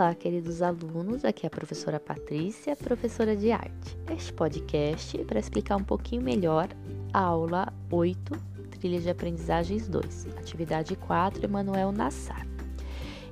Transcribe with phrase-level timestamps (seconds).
[0.00, 3.98] Olá, queridos alunos, aqui é a professora Patrícia, professora de arte.
[4.10, 6.70] Este podcast é para explicar um pouquinho melhor
[7.12, 8.32] a aula 8,
[8.70, 12.46] Trilha de Aprendizagens 2, atividade 4, Emanuel Nassar.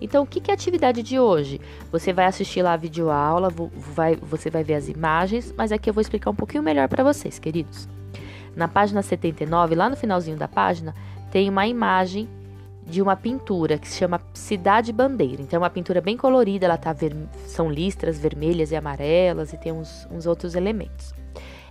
[0.00, 1.60] Então, o que é a atividade de hoje?
[1.92, 5.94] Você vai assistir lá a videoaula, vai, você vai ver as imagens, mas aqui eu
[5.94, 7.88] vou explicar um pouquinho melhor para vocês, queridos.
[8.56, 10.96] Na página 79, lá no finalzinho da página,
[11.30, 12.28] tem uma imagem
[12.86, 15.42] de uma pintura que se chama Cidade Bandeira.
[15.42, 17.14] Então, é uma pintura bem colorida, ela tá ver...
[17.46, 21.12] são listras vermelhas e amarelas e tem uns, uns outros elementos.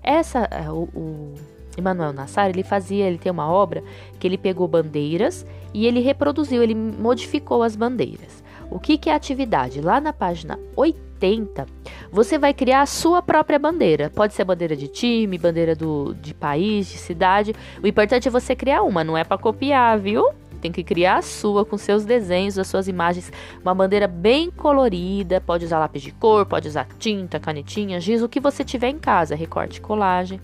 [0.04, 1.34] Essa, é, o, o
[1.78, 3.84] Emmanuel Nassar, ele fazia, ele tem uma obra
[4.20, 8.44] que ele pegou bandeiras e ele reproduziu, ele modificou as bandeiras.
[8.70, 9.82] O que, que é atividade?
[9.82, 11.66] Lá na página 80,
[12.12, 14.09] você vai criar a sua própria bandeira.
[14.09, 17.54] Pode ser bandeira de time, bandeira do, de país, de cidade.
[17.82, 20.30] O importante é você criar uma, não é para copiar, viu?
[20.66, 23.31] Tem que criar a sua com seus desenhos, as suas imagens,
[23.62, 28.30] uma bandeira bem colorida, pode usar lápis de cor, pode usar tinta, canetinha, giz, o
[28.30, 30.42] que você tiver em casa, recorte, colagem.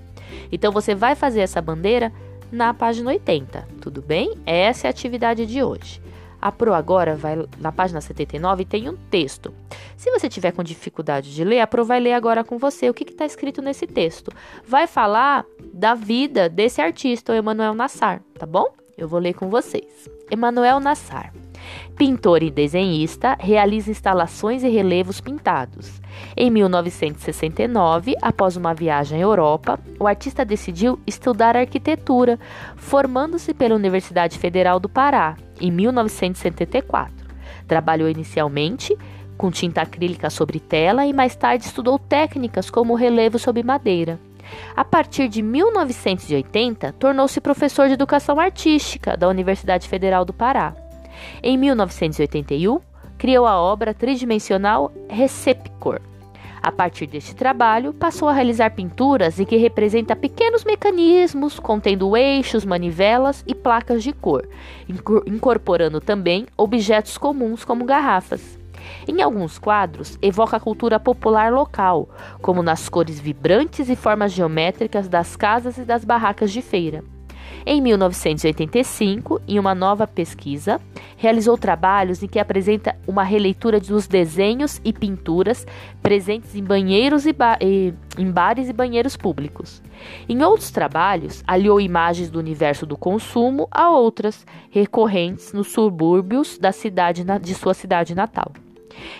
[0.51, 2.13] Então você vai fazer essa bandeira
[2.51, 4.35] na página 80, tudo bem?
[4.45, 5.99] Essa é a atividade de hoje.
[6.39, 9.51] A Pro agora vai na página 79 e tem um texto.
[9.97, 12.93] Se você tiver com dificuldade de ler, a Pro vai ler agora com você o
[12.93, 14.31] que está escrito nesse texto.
[14.67, 18.71] Vai falar da vida desse artista, o Emanuel Nassar, tá bom?
[18.97, 20.07] Eu vou ler com vocês.
[20.31, 21.33] Emanuel Nassar.
[21.95, 26.01] Pintor e desenhista, realiza instalações e relevos pintados.
[26.35, 32.39] Em 1969, após uma viagem à Europa, o artista decidiu estudar arquitetura,
[32.75, 37.13] formando-se pela Universidade Federal do Pará, em 1974.
[37.67, 38.97] Trabalhou inicialmente
[39.37, 44.19] com tinta acrílica sobre tela e mais tarde estudou técnicas como relevo sobre madeira.
[44.75, 50.73] A partir de 1980, tornou-se professor de educação artística da Universidade Federal do Pará.
[51.43, 52.79] Em 1981,
[53.17, 56.01] criou a obra tridimensional Recepcor.
[56.61, 62.63] A partir deste trabalho, passou a realizar pinturas em que representa pequenos mecanismos contendo eixos,
[62.63, 64.47] manivelas e placas de cor,
[65.25, 68.60] incorporando também objetos comuns como garrafas.
[69.07, 72.09] Em alguns quadros, evoca a cultura popular local,
[72.41, 77.03] como nas cores vibrantes e formas geométricas das casas e das barracas de feira.
[77.65, 80.81] Em 1985, em uma nova pesquisa,
[81.15, 85.65] realizou trabalhos em que apresenta uma releitura dos desenhos e pinturas
[86.01, 89.81] presentes em banheiros e, ba e em bares e banheiros públicos.
[90.27, 96.71] Em outros trabalhos, aliou imagens do universo do consumo a outras recorrentes nos subúrbios da
[96.71, 98.51] cidade de sua cidade natal.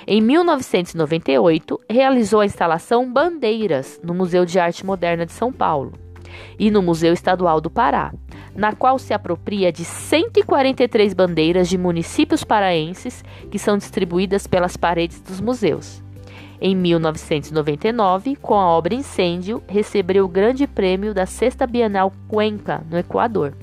[0.07, 5.93] Em 1998, realizou a instalação Bandeiras no Museu de Arte Moderna de São Paulo
[6.57, 8.13] e no Museu Estadual do Pará,
[8.55, 15.21] na qual se apropria de 143 bandeiras de municípios paraenses que são distribuídas pelas paredes
[15.21, 16.01] dos museus.
[16.63, 22.99] Em 1999, com a obra Incêndio, recebeu o Grande Prêmio da Sexta Bienal Cuenca, no
[22.99, 23.53] Equador.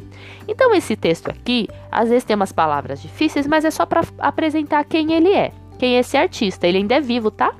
[0.48, 4.82] Então, esse texto aqui, às vezes tem umas palavras difíceis, mas é só para apresentar
[4.84, 6.66] quem ele é quem é esse artista.
[6.66, 7.54] Ele ainda é vivo, tá?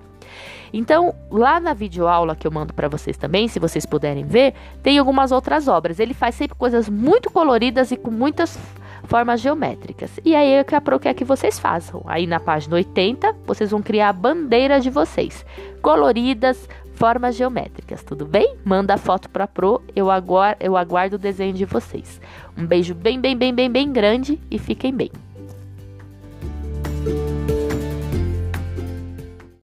[0.72, 4.98] Então, lá na videoaula que eu mando para vocês também, se vocês puderem ver, tem
[4.98, 5.98] algumas outras obras.
[5.98, 8.58] Ele faz sempre coisas muito coloridas e com muitas
[9.04, 10.20] formas geométricas.
[10.24, 12.02] E aí é que a Pro quer que vocês façam.
[12.06, 15.44] Aí na página 80, vocês vão criar a bandeira de vocês,
[15.80, 18.56] coloridas, formas geométricas, tudo bem?
[18.64, 22.20] Manda a foto para Pro, eu aguardo, eu aguardo o desenho de vocês.
[22.56, 25.10] Um beijo bem, bem, bem, bem, bem grande e fiquem bem.